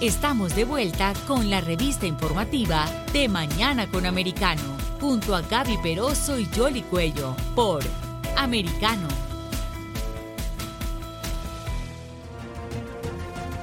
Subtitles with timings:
[0.00, 4.60] Estamos de vuelta con la revista informativa de Mañana con Americano,
[5.00, 7.82] junto a Gaby Peroso y Jolly Cuello, por
[8.36, 9.08] Americano.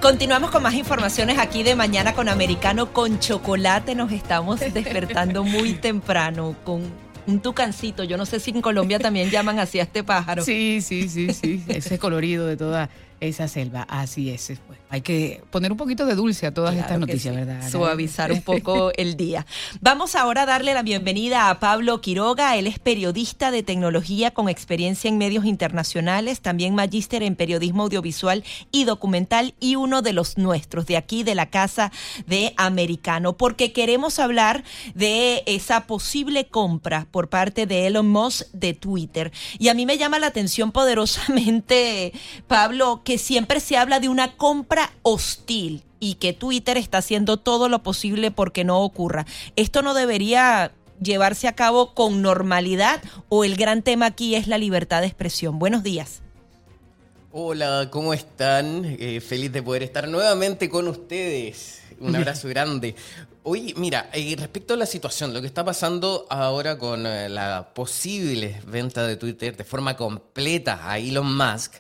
[0.01, 3.93] Continuamos con más informaciones aquí de Mañana con Americano con chocolate.
[3.93, 6.81] Nos estamos despertando muy temprano con
[7.27, 8.03] un tucancito.
[8.03, 10.43] Yo no sé si en Colombia también llaman así a este pájaro.
[10.43, 11.63] Sí, sí, sí, sí.
[11.67, 12.89] Ese colorido de toda
[13.27, 13.83] esa selva.
[13.83, 14.51] Así es.
[14.67, 14.79] Pues.
[14.89, 17.69] Hay que poner un poquito de dulce a todas estas noticias, ¿verdad?
[17.69, 19.45] Suavizar un poco el día.
[19.81, 22.57] Vamos ahora a darle la bienvenida a Pablo Quiroga.
[22.57, 28.43] Él es periodista de tecnología con experiencia en medios internacionales, también magíster en periodismo audiovisual
[28.71, 31.91] y documental y uno de los nuestros, de aquí, de la Casa
[32.27, 38.73] de Americano, porque queremos hablar de esa posible compra por parte de Elon Musk de
[38.73, 39.31] Twitter.
[39.57, 42.13] Y a mí me llama la atención poderosamente,
[42.47, 47.69] Pablo, que siempre se habla de una compra hostil y que Twitter está haciendo todo
[47.69, 49.25] lo posible porque no ocurra.
[49.55, 54.57] Esto no debería llevarse a cabo con normalidad o el gran tema aquí es la
[54.57, 55.59] libertad de expresión.
[55.59, 56.21] Buenos días.
[57.31, 58.85] Hola, ¿cómo están?
[58.99, 61.81] Eh, feliz de poder estar nuevamente con ustedes.
[61.99, 62.95] Un abrazo grande.
[63.41, 67.73] Oye, mira, eh, respecto a la situación, lo que está pasando ahora con eh, la
[67.73, 71.73] posible venta de Twitter de forma completa a Elon Musk,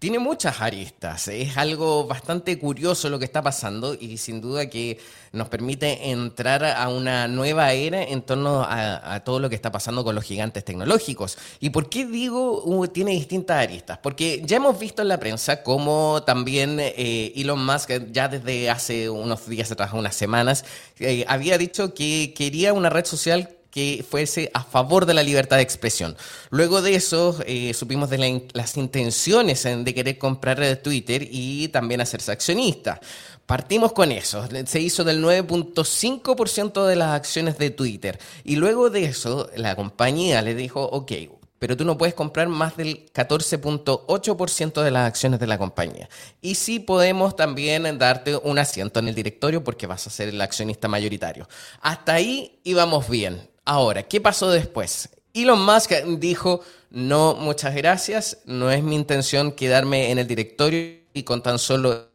[0.00, 1.28] tiene muchas aristas.
[1.28, 4.98] Es algo bastante curioso lo que está pasando y sin duda que
[5.32, 10.02] nos permite entrar a una nueva era en torno a, todo lo que está pasando
[10.02, 11.36] con los gigantes tecnológicos.
[11.60, 13.98] ¿Y por qué digo uh, tiene distintas aristas?
[13.98, 19.10] Porque ya hemos visto en la prensa cómo también eh, Elon Musk, ya desde hace
[19.10, 20.64] unos días atrás, unas semanas,
[20.98, 25.56] eh, había dicho que quería una red social que fuese a favor de la libertad
[25.56, 26.16] de expresión.
[26.50, 32.32] Luego de eso, eh, supimos de las intenciones de querer comprar Twitter y también hacerse
[32.32, 33.00] accionista.
[33.46, 34.46] Partimos con eso.
[34.66, 38.18] Se hizo del 9.5% de las acciones de Twitter.
[38.44, 41.12] Y luego de eso, la compañía le dijo, ok,
[41.60, 46.08] pero tú no puedes comprar más del 14.8% de las acciones de la compañía.
[46.40, 50.40] Y sí podemos también darte un asiento en el directorio porque vas a ser el
[50.40, 51.46] accionista mayoritario.
[51.82, 53.49] Hasta ahí íbamos bien.
[53.64, 55.10] Ahora, ¿qué pasó después?
[55.32, 56.60] Elon Musk dijo,
[56.90, 62.10] no, muchas gracias, no es mi intención quedarme en el directorio y con tan solo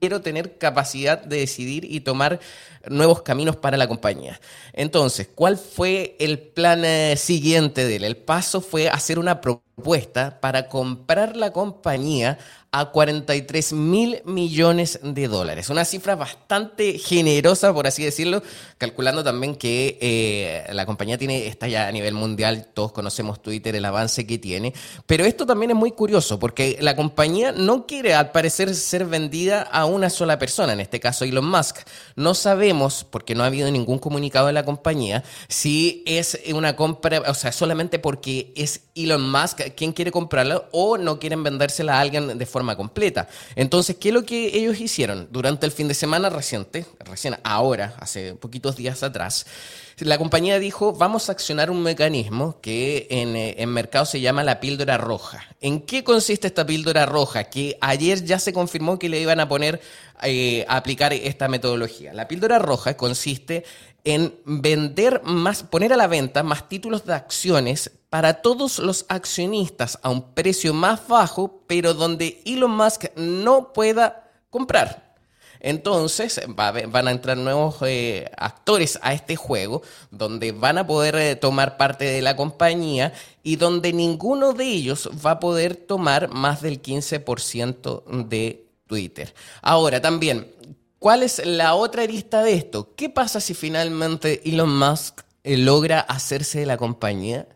[0.00, 2.38] quiero tener capacidad de decidir y tomar
[2.88, 4.40] nuevos caminos para la compañía.
[4.72, 8.04] Entonces, ¿cuál fue el plan eh, siguiente de él?
[8.04, 9.67] El paso fue hacer una propuesta
[10.40, 12.38] para comprar la compañía
[12.70, 15.70] a 43 mil millones de dólares.
[15.70, 18.42] Una cifra bastante generosa, por así decirlo,
[18.76, 23.74] calculando también que eh, la compañía tiene, está ya a nivel mundial, todos conocemos Twitter,
[23.74, 24.74] el avance que tiene,
[25.06, 29.62] pero esto también es muy curioso porque la compañía no quiere al parecer ser vendida
[29.62, 31.78] a una sola persona, en este caso Elon Musk.
[32.16, 37.22] No sabemos, porque no ha habido ningún comunicado de la compañía, si es una compra,
[37.28, 42.00] o sea, solamente porque es Elon Musk quien quiere comprarla o no quieren vendérsela a
[42.00, 43.28] alguien de forma forma completa.
[43.54, 45.28] Entonces, ¿qué es lo que ellos hicieron?
[45.30, 49.46] Durante el fin de semana reciente, recién ahora, hace poquitos días atrás,
[50.00, 54.42] la compañía dijo, vamos a accionar un mecanismo que en, eh, en, mercado se llama
[54.42, 55.44] la píldora roja.
[55.60, 57.44] ¿En qué consiste esta píldora roja?
[57.44, 59.80] Que ayer ya se confirmó que le iban a poner
[60.24, 62.12] eh, a aplicar esta metodología.
[62.12, 63.64] La píldora roja consiste
[64.04, 69.98] en vender más, poner a la venta más títulos de acciones para todos los accionistas
[70.02, 75.08] a un precio más bajo, pero donde Elon Musk no pueda comprar.
[75.60, 81.36] Entonces van a entrar nuevos eh, actores a este juego, donde van a poder eh,
[81.36, 83.12] tomar parte de la compañía
[83.42, 89.34] y donde ninguno de ellos va a poder tomar más del 15% de Twitter.
[89.60, 90.52] Ahora también,
[90.98, 92.94] ¿cuál es la otra lista de esto?
[92.94, 97.48] ¿Qué pasa si finalmente Elon Musk eh, logra hacerse de la compañía?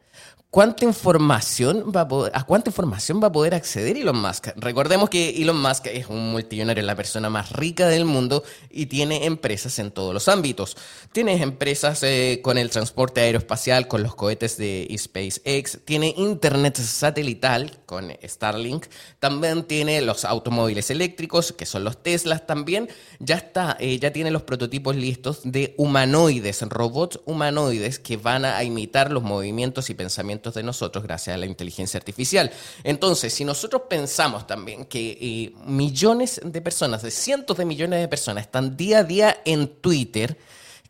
[0.53, 4.49] ¿Cuánta información va a, ¿A cuánta información va a poder acceder Elon Musk?
[4.57, 9.25] Recordemos que Elon Musk es un multimillonario, la persona más rica del mundo y tiene
[9.25, 10.77] empresas en todos los ámbitos.
[11.11, 17.79] Tiene empresas eh, con el transporte aeroespacial, con los cohetes de SpaceX, tiene internet satelital
[17.87, 18.85] con Starlink,
[19.21, 22.91] también tiene los automóviles eléctricos, que son los Teslas también.
[23.21, 28.63] Ya está, eh, ya tiene los prototipos listos de humanoides, robots humanoides que van a
[28.65, 32.51] imitar los movimientos y pensamientos de nosotros gracias a la inteligencia artificial.
[32.83, 38.09] Entonces, si nosotros pensamos también que eh, millones de personas, de cientos de millones de
[38.09, 40.39] personas, están día a día en Twitter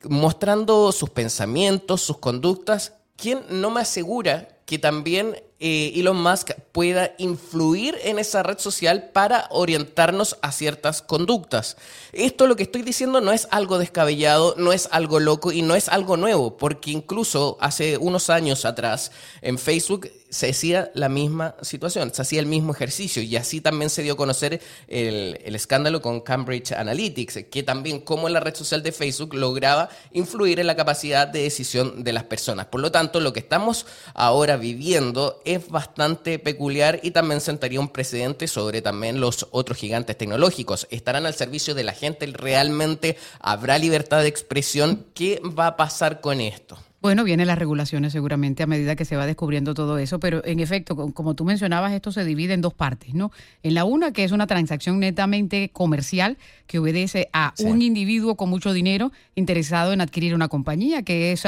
[0.04, 7.14] mostrando sus pensamientos, sus conductas, ¿quién no me asegura que también eh, Elon Musk pueda
[7.18, 11.76] influir en esa red social para orientarnos a ciertas conductas.
[12.12, 15.76] Esto lo que estoy diciendo no es algo descabellado, no es algo loco y no
[15.76, 21.54] es algo nuevo, porque incluso hace unos años atrás en Facebook se hacía la misma
[21.60, 25.54] situación, se hacía el mismo ejercicio y así también se dio a conocer el, el,
[25.54, 30.66] escándalo con Cambridge Analytics, que también como la red social de Facebook lograba influir en
[30.66, 32.66] la capacidad de decisión de las personas.
[32.66, 33.84] Por lo tanto, lo que estamos
[34.14, 40.16] ahora viviendo es bastante peculiar y también sentaría un precedente sobre también los otros gigantes
[40.16, 40.86] tecnológicos.
[40.90, 42.26] ¿Estarán al servicio de la gente?
[42.26, 45.04] ¿Realmente habrá libertad de expresión?
[45.12, 46.78] ¿Qué va a pasar con esto?
[47.02, 50.60] Bueno, vienen las regulaciones seguramente a medida que se va descubriendo todo eso, pero en
[50.60, 53.32] efecto, como tú mencionabas, esto se divide en dos partes, ¿no?
[53.64, 56.38] En la una, que es una transacción netamente comercial
[56.68, 61.42] que obedece a un individuo con mucho dinero interesado en adquirir una compañía, que es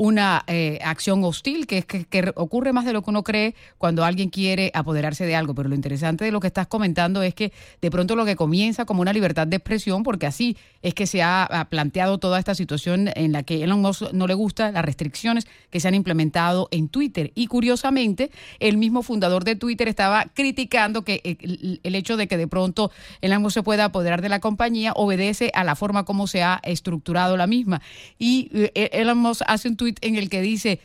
[0.00, 4.02] una eh, acción hostil que es que, ocurre más de lo que uno cree cuando
[4.02, 5.54] alguien quiere apoderarse de algo.
[5.54, 7.52] Pero lo interesante de lo que estás comentando es que
[7.82, 11.22] de pronto lo que comienza como una libertad de expresión, porque así es que se
[11.22, 15.46] ha, planteado toda esta situación en la que Elon Musk no le gusta las restricciones
[15.68, 17.32] que se han implementado en Twitter.
[17.34, 22.38] Y curiosamente, el mismo fundador de Twitter estaba criticando que el, el hecho de que
[22.38, 26.26] de pronto Elon Musk se pueda apoderar de la compañía obedece a la forma como
[26.26, 27.82] se ha estructurado la misma.
[28.18, 30.80] Y eh, Elon Musk hace un tweet en el que dice,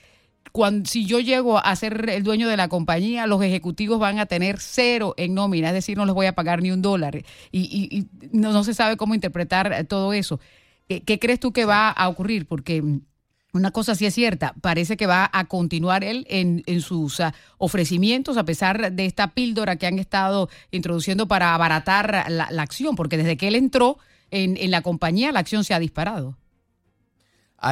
[0.52, 4.26] cuando, si yo llego a ser el dueño de la compañía, los ejecutivos van a
[4.26, 7.24] tener cero en nómina, es decir, no les voy a pagar ni un dólar.
[7.52, 10.40] Y, no, se sabe cómo interpretar todo eso.
[10.88, 12.46] ¿Qué, crees tú que va a ocurrir?
[12.48, 12.82] Porque
[13.52, 18.38] una cosa sí es cierta, parece que va a continuar él en, sus ah, ofrecimientos
[18.38, 23.38] a pesar de esta píldora que han estado introduciendo para abaratar la, acción, porque desde
[23.38, 23.98] que él entró
[24.32, 26.38] en, en la compañía la acción se ha disparado.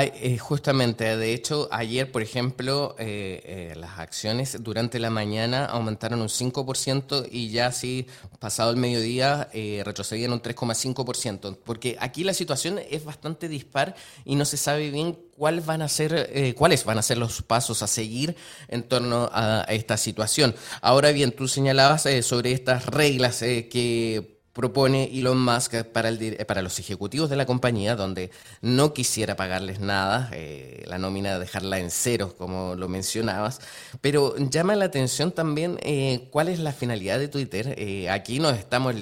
[0.01, 6.19] Eh, justamente, de hecho, ayer, por ejemplo, eh, eh, las acciones durante la mañana aumentaron
[6.19, 8.07] un 5% y ya así,
[8.39, 9.49] pasado el mediodía,
[9.83, 13.95] retrocedían un 3,5%, porque aquí la situación es bastante dispar
[14.25, 17.83] y no se sabe bien cuáles van a ser, cuáles van a ser los pasos
[17.83, 18.35] a seguir
[18.69, 20.55] en torno a, esta situación.
[20.81, 26.79] Ahora bien, tú señalabas sobre estas reglas que propone Elon Musk para, el, para los
[26.79, 28.29] ejecutivos de la compañía, donde
[28.61, 33.59] no quisiera pagarles nada, eh, la nómina dejarla en ceros, como lo mencionabas,
[33.99, 37.73] pero llama la atención también eh, cuál es la finalidad de Twitter.
[37.77, 38.93] Eh, aquí nos estamos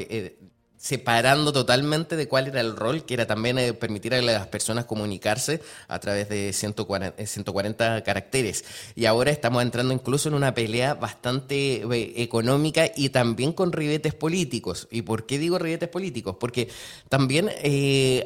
[0.81, 4.85] separando totalmente de cuál era el rol, que era también eh, permitir a las personas
[4.85, 8.65] comunicarse a través de 140, 140, eh, caracteres.
[8.95, 14.15] Y ahora estamos entrando incluso en una pelea bastante eh, económica y también con ribetes
[14.15, 14.87] políticos.
[14.89, 16.37] ¿Y por qué digo ribetes políticos?
[16.39, 16.67] Porque
[17.09, 17.51] también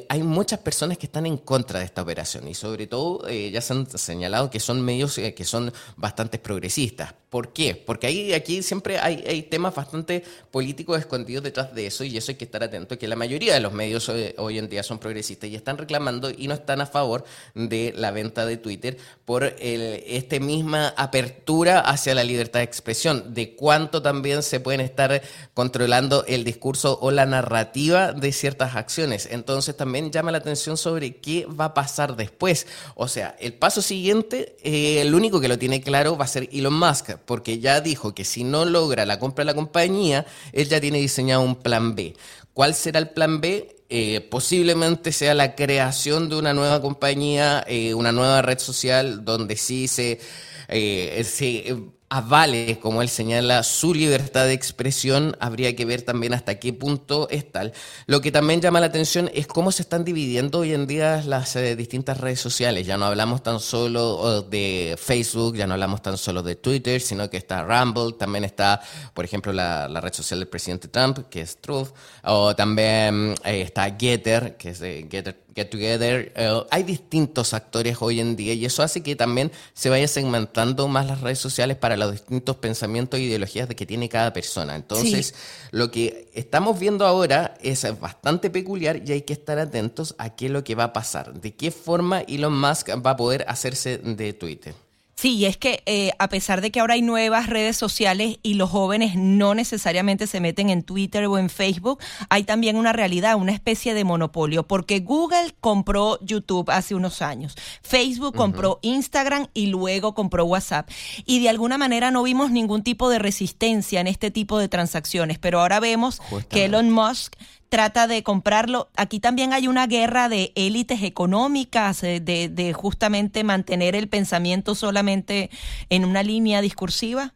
[0.08, 3.72] hay muchas personas que están en contra de esta operación y sobre todo ya se
[3.74, 7.14] han señalado que son medios que son bastante progresistas.
[7.28, 7.74] ¿Por qué?
[7.74, 12.32] Porque ahí, aquí siempre hay, hay temas bastante políticos escondidos detrás de eso y eso
[12.32, 15.50] hay que estar atento, que la mayoría de los medios hoy, en día son progresistas
[15.50, 17.24] y están reclamando y no están a favor
[17.54, 23.34] de la venta de Twitter por el, este misma apertura hacia la libertad de expresión,
[23.34, 25.22] de cuánto también se pueden estar
[25.54, 29.28] controlando el discurso o la narrativa de ciertas acciones.
[29.30, 32.66] Entonces también llama la atención sobre qué va a pasar después.
[32.94, 36.48] O sea, el paso siguiente, eh, el único que lo tiene claro va a ser
[36.52, 40.68] Elon Musk porque ya dijo que si no logra la compra de la compañía, él
[40.68, 42.14] ya tiene diseñado un plan B.
[42.56, 43.84] ¿Cuál será el plan B?
[43.90, 49.56] Eh, posiblemente sea la creación de una nueva compañía, eh, una nueva red social donde
[49.56, 50.20] sí se,
[50.68, 51.76] eh, se
[52.08, 57.28] avale, como él señala, su libertad de expresión, habría que ver también hasta qué punto
[57.30, 57.72] es tal.
[58.06, 61.56] Lo que también llama la atención es cómo se están dividiendo hoy en día las
[61.56, 62.86] eh, distintas redes sociales.
[62.86, 67.28] Ya no hablamos tan solo de Facebook, ya no hablamos tan solo de Twitter, sino
[67.28, 68.80] que está Rumble, también está,
[69.12, 71.88] por ejemplo, la, red social del presidente Trump, que es Truth,
[72.22, 76.32] o también eh, está Getter, que es de Getter Get Together.
[76.36, 80.86] Eh, hay distintos actores hoy en día y eso hace que también se vaya segmentando
[80.86, 84.76] más las redes sociales para los distintos pensamientos e ideologías de que tiene cada persona.
[84.76, 85.34] Entonces,
[85.70, 90.46] lo que estamos viendo ahora es bastante peculiar y hay que estar atentos a qué
[90.46, 93.98] es lo que va a pasar, de qué forma Elon Musk va a poder hacerse
[93.98, 94.85] de Twitter.
[95.18, 98.52] Sí, y es que eh, a pesar de que ahora hay nuevas redes sociales y
[98.52, 103.36] los jóvenes no necesariamente se meten en Twitter o en Facebook, hay también una realidad,
[103.36, 109.68] una especie de monopolio, porque Google compró YouTube hace unos años, Facebook compró Instagram y
[109.68, 110.90] luego compró WhatsApp.
[111.24, 115.38] Y de alguna manera no vimos ningún tipo de resistencia en este tipo de transacciones,
[115.38, 116.20] pero ahora vemos
[116.50, 117.36] que Elon Musk
[117.68, 118.88] trata de comprarlo.
[118.96, 124.74] Aquí también hay una guerra de élites económicas, eh, de, de justamente mantener el pensamiento
[124.74, 125.50] solamente
[125.90, 127.34] en una línea discursiva.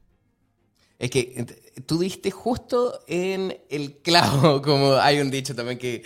[0.98, 1.46] Es que
[1.86, 6.02] tú diste justo en el clavo, como hay un dicho también que,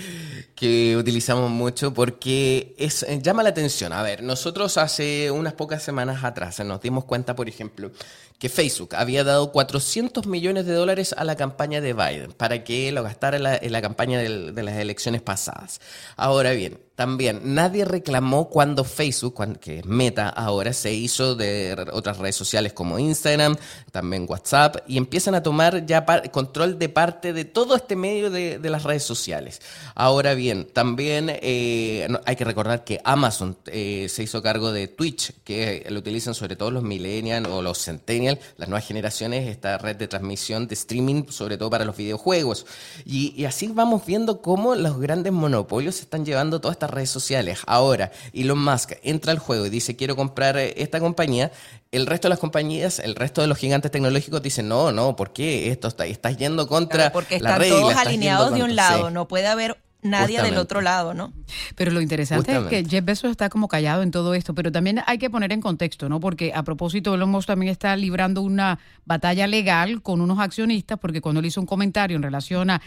[0.54, 3.93] que utilizamos mucho, porque es, eh, llama la atención.
[3.93, 7.90] A ver, nosotros hace unas pocas semanas atrás nos dimos cuenta, por ejemplo,
[8.38, 12.93] que Facebook había dado 400 millones de dólares a la campaña de Biden para que
[12.93, 15.81] lo gastara en la, campaña de las elecciones pasadas.
[16.17, 22.19] Ahora bien, también nadie reclamó cuando Facebook, que es Meta ahora, se hizo de otras
[22.19, 23.57] redes sociales como Instagram,
[23.91, 28.61] también WhatsApp, y empiezan a tomar ya control de parte de todo este medio de,
[28.71, 29.61] las redes sociales.
[29.97, 35.33] Ahora bien, también eh, hay que recordar que Amazon eh, se hizo cargo de Twitch,
[35.43, 38.24] que lo utilizan sobre todo los millennials o los centennials,
[38.57, 42.66] las nuevas generaciones, esta red de transmisión de streaming, sobre todo para los videojuegos.
[43.04, 47.61] Y, y así vamos viendo cómo los grandes monopolios están llevando toda esta redes sociales.
[47.66, 51.52] Ahora, Elon Musk entra al juego y dice quiero comprar eh, esta compañía,
[51.93, 55.33] el resto de las compañías, el resto de los gigantes tecnológicos dicen no, no, ¿por
[55.33, 59.47] qué esto está, estás yendo contra porque están todos alineados de un lado, no puede
[59.47, 61.32] haber nadie del otro lado, ¿no?
[61.75, 65.00] Pero lo interesante es que Jeff Bezos está como callado en todo esto, pero también
[65.06, 66.20] hay que poner en contexto, ¿no?
[66.20, 71.20] Porque a propósito, Elon Musk también está librando una batalla legal con unos accionistas, porque
[71.20, 72.80] cuando él hizo un comentario en relación a,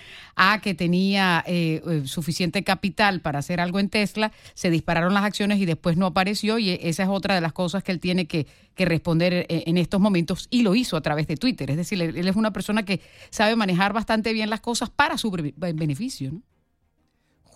[0.62, 5.60] que tenía eh, eh, suficiente capital para hacer algo en Tesla, se dispararon las acciones
[5.60, 8.46] y después no apareció, y esa es otra de las cosas que él tiene que,
[8.76, 11.72] que responder eh, en estos momentos, y lo hizo a través de Twitter.
[11.72, 15.32] Es decir, él es una persona que sabe manejar bastante bien las cosas para su
[15.32, 16.42] beneficio, ¿no?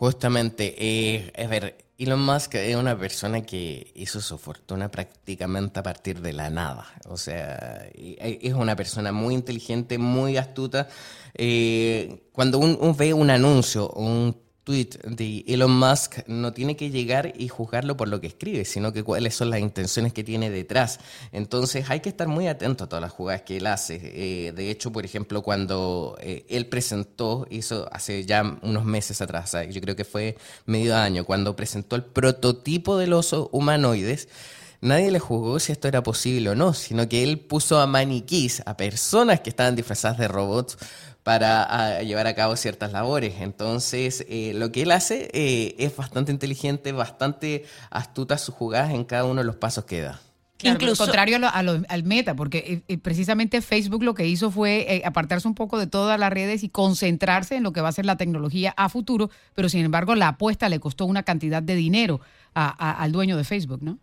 [0.01, 5.83] Justamente, eh, a ver, Elon Musk es una persona que hizo su fortuna prácticamente a
[5.83, 6.87] partir de la nada.
[7.07, 10.87] O sea, es una persona muy inteligente, muy astuta.
[11.35, 17.33] Eh, cuando uno ve un anuncio, un tweet de Elon Musk no tiene que llegar
[17.37, 20.99] y juzgarlo por lo que escribe, sino que cuáles son las intenciones que tiene detrás.
[21.31, 23.99] Entonces hay que estar muy atento a todas las jugadas que él hace.
[24.03, 29.55] Eh, de hecho, por ejemplo, cuando eh, él presentó, hizo hace ya unos meses atrás,
[29.69, 34.27] yo creo que fue medio año, cuando presentó el prototipo del oso humanoides,
[34.81, 38.61] nadie le jugó si esto era posible o no, sino que él puso a maniquís,
[38.65, 40.77] a personas que estaban disfrazadas de robots,
[41.23, 43.35] para llevar a cabo ciertas labores.
[43.39, 49.03] Entonces, eh, lo que él hace eh, es bastante inteligente, bastante astuta sus jugadas en
[49.03, 50.19] cada uno de los pasos que da.
[50.63, 55.79] Incluso contrario al meta, porque eh, precisamente Facebook lo que hizo fue apartarse un poco
[55.79, 58.87] de todas las redes y concentrarse en lo que va a ser la tecnología a
[58.87, 62.21] futuro, pero sin embargo la apuesta le costó una cantidad de dinero
[62.53, 63.97] al dueño de Facebook, ¿no?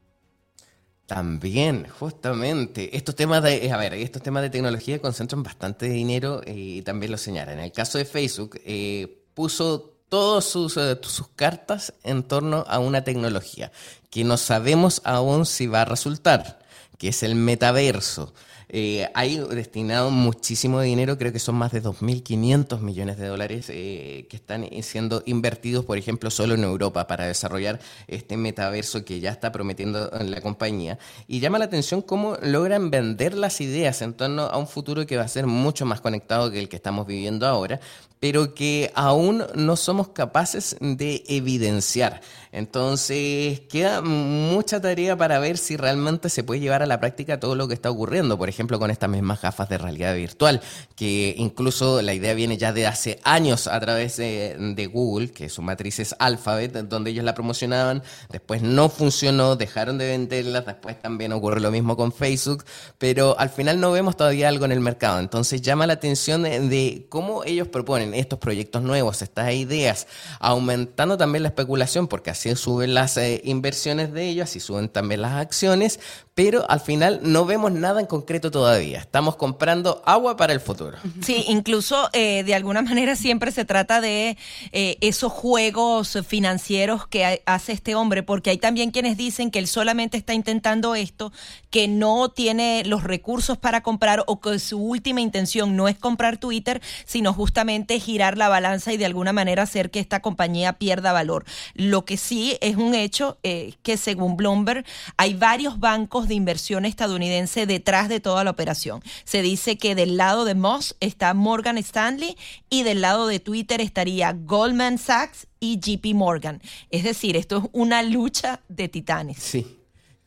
[1.08, 2.94] También, justamente.
[2.94, 7.10] Estos temas de, a ver, estos temas de tecnología concentran bastante dinero eh, y también
[7.10, 7.60] lo señalan.
[7.60, 12.78] En el caso de Facebook, eh, puso todas sus, eh, sus cartas en torno a
[12.78, 13.72] una tecnología
[14.10, 16.58] que no sabemos aún si va a resultar,
[16.98, 18.34] que es el metaverso.
[18.70, 24.26] Eh, hay destinado muchísimo dinero, creo que son más de 2.500 millones de dólares eh,
[24.28, 29.30] que están siendo invertidos, por ejemplo, solo en Europa para desarrollar este metaverso que ya
[29.30, 30.98] está prometiendo la compañía.
[31.26, 35.16] Y llama la atención cómo logran vender las ideas en torno a un futuro que
[35.16, 37.80] va a ser mucho más conectado que el que estamos viviendo ahora,
[38.20, 42.20] pero que aún no somos capaces de evidenciar.
[42.50, 47.54] Entonces, queda mucha tarea para ver si realmente se puede llevar a la práctica todo
[47.54, 50.60] lo que está ocurriendo, por ejemplo, con estas mismas gafas de realidad virtual,
[50.96, 55.62] que incluso la idea viene ya de hace años a través de, Google, que su
[55.62, 61.32] matriz es Alphabet, donde ellos la promocionaban, después no funcionó, dejaron de venderlas, después también
[61.32, 62.64] ocurre lo mismo con Facebook,
[62.98, 65.20] pero al final no vemos todavía algo en el mercado.
[65.20, 70.06] Entonces, llama la atención de cómo ellos proponen estos proyectos nuevos, estas ideas,
[70.40, 75.22] aumentando también la especulación, porque así suben las eh, inversiones de ellos, así suben también
[75.22, 76.00] las acciones,
[76.34, 78.98] pero al final no vemos nada en concreto todavía.
[78.98, 80.98] Estamos comprando agua para el futuro.
[81.20, 84.36] Sí, incluso eh, de alguna manera siempre se trata de
[84.72, 89.66] eh, esos juegos financieros que hace este hombre, porque hay también quienes dicen que él
[89.66, 91.32] solamente está intentando esto,
[91.70, 96.38] que no tiene los recursos para comprar o que su última intención no es comprar
[96.38, 101.12] Twitter, sino justamente girar la balanza y de alguna manera hacer que esta compañía pierda
[101.12, 101.44] valor.
[101.74, 104.84] Lo que sí es un hecho eh, que según Bloomberg
[105.16, 109.02] hay varios bancos de inversión estadounidense detrás de toda la operación.
[109.24, 112.36] Se dice que del lado de Moss está Morgan Stanley
[112.70, 116.60] y del lado de Twitter estaría Goldman Sachs y JP Morgan.
[116.90, 119.38] Es decir, esto es una lucha de titanes.
[119.38, 119.78] Sí.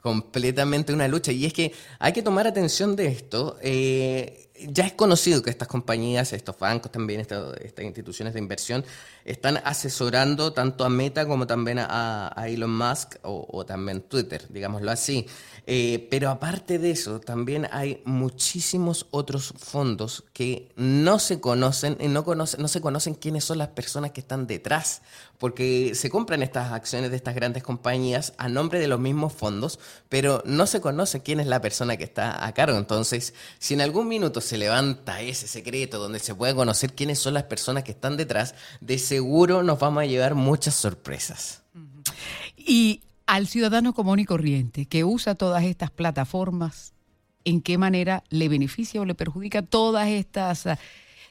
[0.02, 1.32] Completamente una lucha.
[1.32, 3.58] Y es que hay que tomar atención de esto.
[3.62, 8.84] Eh, ya es conocido que estas compañías, estos bancos también, estas, instituciones de inversión,
[9.26, 15.26] están asesorando tanto a Meta como también a, Elon Musk o, también Twitter, digámoslo así.
[15.68, 22.08] Eh, pero aparte de eso, también hay muchísimos otros fondos que no se conocen y
[22.08, 25.02] no, conocen, no se conocen quiénes son las personas que están detrás,
[25.42, 29.80] porque se compran estas acciones de estas grandes compañías a nombre de los mismos fondos,
[30.08, 32.78] pero no se conoce quién es la persona que está a cargo.
[32.78, 37.34] Entonces, si en algún minuto se levanta ese secreto donde se puede conocer quiénes son
[37.34, 41.64] las personas que están detrás, de seguro nos vamos a llevar muchas sorpresas.
[42.56, 46.94] Y al ciudadano común y corriente que usa todas estas plataformas,
[47.46, 50.78] ¿en qué manera le beneficia o le perjudica todas estas ah,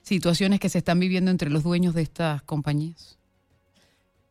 [0.02, 3.19] situaciones que se están viviendo entre los dueños de estas compañías?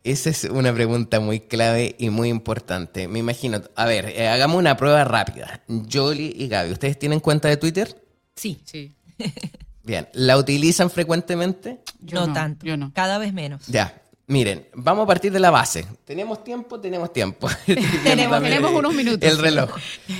[0.04, 3.08] Esa es una pregunta muy clave y muy importante.
[3.08, 5.62] Me imagino, a ver, eh, hagamos una prueba rápida.
[5.92, 8.02] Jolie y Gaby, ¿ustedes tienen cuenta de Twitter?
[8.36, 8.62] Sí.
[8.64, 8.96] Sí.
[9.84, 11.80] Bien, ¿la utilizan frecuentemente?
[12.00, 12.66] Yo no, tanto.
[12.66, 12.92] Yo no.
[12.94, 13.68] Cada vez menos.
[13.68, 15.88] Ya, Miren, vamos a partir de la base.
[16.06, 16.80] ¿Tenemos tiempo?
[16.80, 17.50] Tenemos tiempo.
[18.04, 19.28] tenemos, tenemos unos minutos.
[19.28, 19.72] El reloj.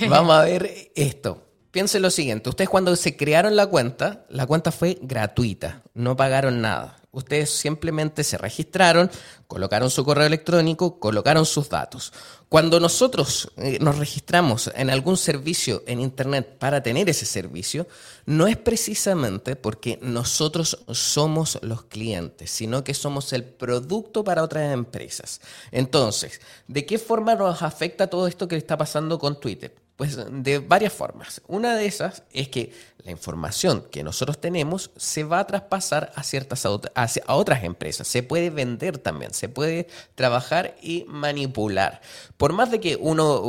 [0.08, 1.46] Vamos a ver esto.
[1.70, 2.48] Piensen lo siguiente.
[2.48, 5.82] Ustedes cuando se crearon la cuenta, la cuenta fue gratuita.
[5.94, 6.99] No pagaron nada.
[7.12, 9.10] Ustedes simplemente se registraron,
[9.48, 12.12] colocaron su correo electrónico, colocaron sus datos.
[12.48, 17.88] Cuando nosotros eh, nos registramos en algún servicio en Internet para tener ese servicio,
[18.26, 24.72] no es precisamente porque nosotros somos los clientes, sino que somos el producto para otras
[24.72, 25.40] empresas.
[25.72, 29.74] Entonces, ¿de qué forma nos afecta todo esto que está pasando con Twitter?
[30.00, 31.42] Pues de varias formas.
[31.46, 32.72] Una de esas es que
[33.04, 38.22] la información que nosotros tenemos se va a traspasar a ciertas a otras empresas, se
[38.22, 42.00] puede vender también, se puede trabajar y manipular.
[42.36, 43.42] Por más de que uno,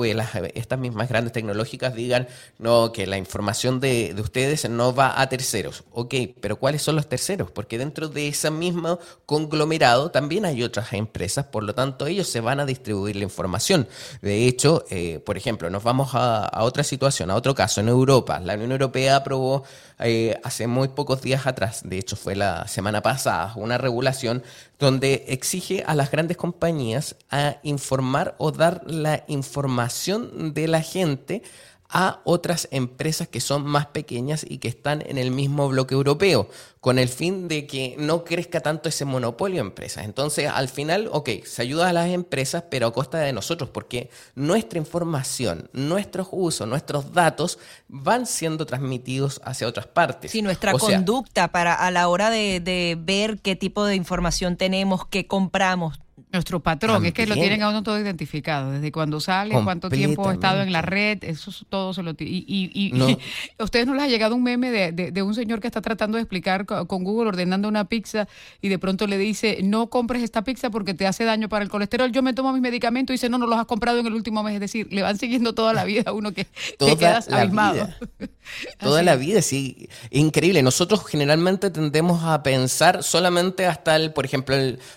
[0.54, 2.28] estas mismas grandes tecnológicas digan
[2.60, 6.96] no que la información de, de, ustedes no va a terceros, ok, pero ¿cuáles son
[6.96, 7.52] los terceros?
[7.52, 12.42] Porque dentro de ese mismo conglomerado también hay otras empresas, por lo tanto ellos se
[12.42, 13.88] van a distribuir la información.
[14.22, 17.90] De hecho, eh, por ejemplo, nos vamos a a, otra situación, a otro caso, en
[17.90, 18.40] Europa.
[18.40, 19.64] La Unión Europea aprobó
[20.00, 24.44] eh, hace muy pocos días atrás, de hecho fue la semana pasada, una regulación
[24.80, 31.44] donde exige a las grandes compañías a informar o dar la información de la gente
[31.92, 36.50] a otras empresas que son más pequeñas y que están en el mismo bloque europeo,
[36.80, 40.06] con el fin de que no crezca tanto ese monopolio de empresas.
[40.06, 44.10] Entonces, al final, ok, se ayuda a las empresas, pero a costa de nosotros, porque
[44.36, 50.32] nuestra información, nuestros usos, nuestros datos van siendo transmitidos hacia otras partes.
[50.32, 55.06] Sí, nuestra conducta para a la hora de, de ver qué tipo de información tenemos,
[55.08, 56.00] qué compramos,
[56.32, 60.30] nuestro patrón, es que lo tienen a uno todo identificado, desde cuando sale, cuánto tiempo
[60.30, 62.92] ha estado en la red, eso todo se lo y, y, y,
[63.60, 66.18] a ustedes no les ha llegado un meme de, de, un señor que está tratando
[66.18, 68.28] de explicar con Google ordenando una pizza
[68.62, 71.70] y de pronto le dice, no compres esta pizza porque te hace daño para el
[71.70, 74.14] colesterol, yo me tomo mis medicamentos y dice, no, no los has comprado en el
[74.14, 76.46] último mes, es decir, le van siguiendo toda la vida a uno que
[76.78, 77.90] te quedas abismado.
[78.80, 80.62] Toda la vida, sí, increíble.
[80.64, 84.56] Nosotros generalmente tendemos a pensar solamente hasta el, por ejemplo,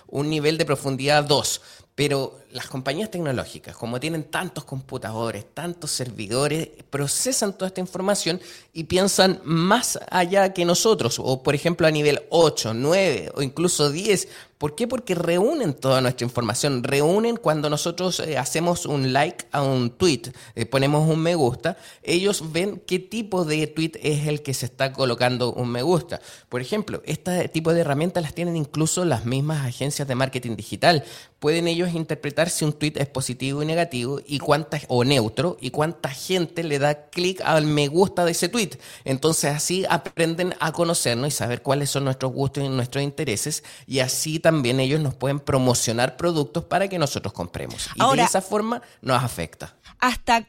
[0.09, 1.61] un nivel de profundidad dos,
[1.95, 8.41] pero las compañías tecnológicas, como tienen tantos computadores, tantos servidores, procesan toda esta información
[8.73, 13.91] y piensan más allá que nosotros, o por ejemplo a nivel 8, 9 o incluso
[13.91, 14.29] 10.
[14.57, 14.87] ¿Por qué?
[14.87, 20.33] Porque reúnen toda nuestra información, reúnen cuando nosotros eh, hacemos un like a un tweet,
[20.55, 24.67] eh, ponemos un me gusta, ellos ven qué tipo de tweet es el que se
[24.67, 26.21] está colocando un me gusta.
[26.49, 31.05] Por ejemplo, este tipo de herramientas las tienen incluso las mismas agencias de marketing digital.
[31.41, 35.71] Pueden ellos interpretar si un tweet es positivo y negativo y cuánta, o neutro y
[35.71, 38.79] cuánta gente le da clic al me gusta de ese tweet.
[39.05, 44.01] Entonces así aprenden a conocernos y saber cuáles son nuestros gustos y nuestros intereses y
[44.01, 47.89] así también ellos nos pueden promocionar productos para que nosotros compremos.
[47.95, 49.77] Y de esa forma nos afecta.
[49.99, 50.47] Hasta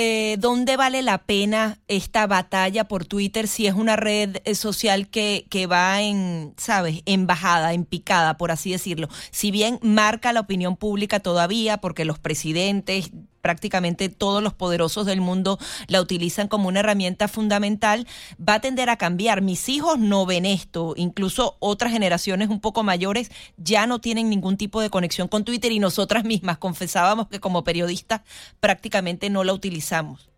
[0.00, 5.08] eh, ¿dónde vale la pena esta batalla por Twitter si es una red eh, social
[5.08, 9.08] que, que va en, ¿sabes?, en bajada, en picada, por así decirlo.
[9.32, 15.20] Si bien marca la opinión pública todavía, porque los presidentes prácticamente todos los poderosos del
[15.20, 19.42] mundo la utilizan como una herramienta fundamental, va a tender a cambiar.
[19.42, 24.56] Mis hijos no ven esto, incluso otras generaciones un poco mayores ya no tienen ningún
[24.56, 28.22] tipo de conexión con Twitter y nosotras mismas confesábamos que como periodistas
[28.60, 30.28] prácticamente no la utilizamos.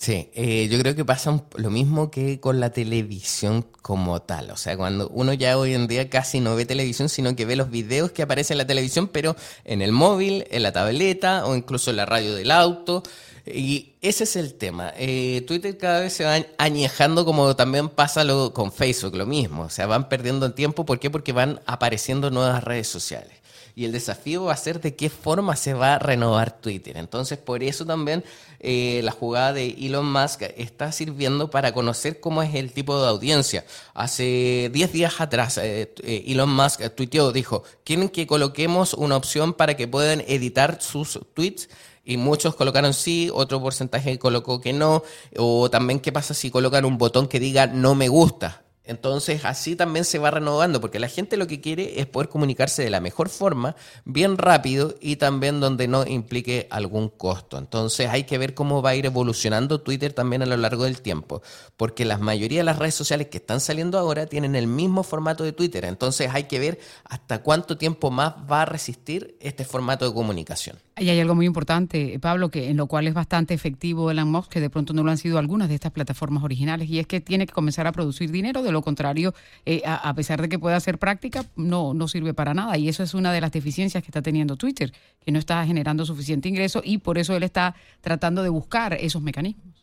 [0.00, 4.50] Sí, eh, yo creo que pasa lo mismo que con la televisión como tal.
[4.50, 7.54] O sea, cuando uno ya hoy en día casi no ve televisión, sino que ve
[7.54, 11.54] los videos que aparecen en la televisión, pero en el móvil, en la tableta o
[11.54, 13.02] incluso en la radio del auto.
[13.44, 14.90] Y ese es el tema.
[14.96, 19.64] Eh, Twitter cada vez se va añejando como también pasa lo, con Facebook, lo mismo.
[19.64, 20.86] O sea, van perdiendo el tiempo.
[20.86, 21.10] ¿Por qué?
[21.10, 23.39] Porque van apareciendo nuevas redes sociales
[23.74, 26.96] y el desafío va a ser de qué forma se va a renovar Twitter.
[26.96, 28.24] Entonces, por eso también
[28.58, 33.08] eh, la jugada de Elon Musk está sirviendo para conocer cómo es el tipo de
[33.08, 33.64] audiencia.
[33.94, 39.54] Hace 10 días atrás, eh, eh, Elon Musk tuiteó, dijo, quieren que coloquemos una opción
[39.54, 41.68] para que puedan editar sus tweets
[42.04, 45.02] y muchos colocaron sí, otro porcentaje colocó que no,
[45.36, 48.62] o también qué pasa si colocan un botón que diga no me gusta.
[48.90, 52.82] Entonces así también se va renovando, porque la gente lo que quiere es poder comunicarse
[52.82, 57.56] de la mejor forma, bien rápido y también donde no implique algún costo.
[57.56, 61.02] Entonces hay que ver cómo va a ir evolucionando Twitter también a lo largo del
[61.02, 61.40] tiempo,
[61.76, 65.44] porque la mayoría de las redes sociales que están saliendo ahora tienen el mismo formato
[65.44, 65.84] de Twitter.
[65.84, 70.76] Entonces hay que ver hasta cuánto tiempo más va a resistir este formato de comunicación.
[70.98, 74.50] Y hay algo muy importante, Pablo, que en lo cual es bastante efectivo Elon Musk,
[74.50, 77.22] que de pronto no lo han sido algunas de estas plataformas originales, y es que
[77.22, 79.34] tiene que comenzar a producir dinero, de lo contrario,
[79.66, 82.76] eh, a, pesar de que pueda ser práctica, no, no sirve para nada.
[82.76, 84.92] Y eso es una de las deficiencias que está teniendo Twitter,
[85.24, 89.22] que no está generando suficiente ingreso y por eso él está tratando de buscar esos
[89.22, 89.79] mecanismos.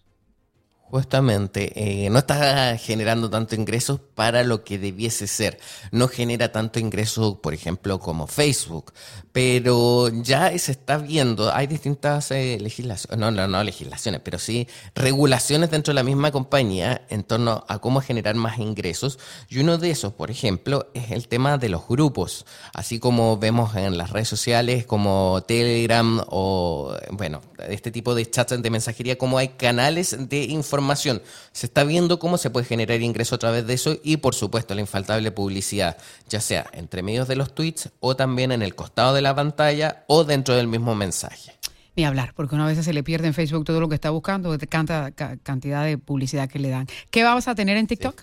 [0.90, 5.60] Justamente, eh, no está generando tanto ingresos para lo que debiese ser.
[5.92, 8.94] No genera tanto ingreso, por ejemplo, como Facebook.
[9.34, 14.68] Pero ya se está viendo, hay distintas eh, legislaciones, no, no, no legislaciones, pero sí
[14.96, 19.20] regulaciones dentro de la misma compañía en torno a cómo generar más ingresos.
[19.50, 22.46] Y uno de esos, por ejemplo, es el tema de los grupos.
[22.74, 28.62] Así como vemos en las redes sociales como Telegram o, bueno, este tipo de chats
[28.62, 31.22] de mensajería, como hay canales de información información.
[31.52, 34.76] Se está viendo cómo se puede generar ingreso a través de eso y, por supuesto,
[34.76, 35.98] la infaltable publicidad,
[36.30, 40.04] ya sea entre medios de los tweets o también en el costado de la pantalla
[40.08, 41.54] o dentro del mismo mensaje.
[41.96, 44.56] Ni hablar, porque una vez se le pierde en Facebook todo lo que está buscando,
[44.60, 46.86] tanta cantidad de publicidad que le dan.
[47.10, 48.22] ¿Qué vamos a tener en TikTok?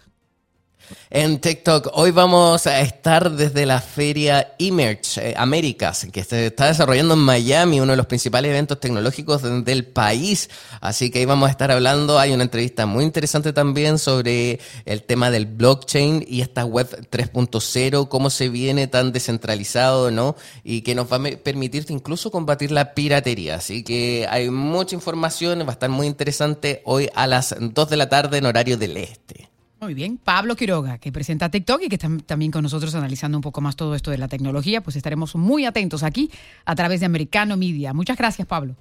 [1.11, 6.67] En TikTok, hoy vamos a estar desde la feria Emerge eh, Américas, que se está
[6.67, 10.51] desarrollando en Miami, uno de los principales eventos tecnológicos del país.
[10.81, 12.19] Así que ahí vamos a estar hablando.
[12.19, 18.09] Hay una entrevista muy interesante también sobre el tema del blockchain y esta web 3.0,
[18.09, 20.35] cómo se viene tan descentralizado, ¿no?
[20.65, 23.57] Y que nos va a permitir incluso combatir la piratería.
[23.57, 27.97] Así que hay mucha información, va a estar muy interesante hoy a las 2 de
[27.97, 29.54] la tarde en horario del este.
[29.85, 30.17] Muy bien.
[30.17, 33.77] Pablo Quiroga, que presenta TikTok y que está también con nosotros analizando un poco más
[33.77, 36.31] todo esto de la tecnología, pues estaremos muy atentos aquí
[36.65, 37.93] a través de Americano Media.
[37.93, 38.77] Muchas gracias, Pablo.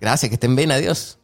[0.00, 1.19] Gracias, que estén bien, adiós.